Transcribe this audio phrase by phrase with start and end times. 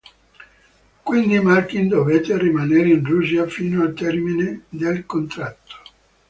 [1.03, 5.75] Quindi Malkin dovette rimanere in Russia fino al termine del contratto.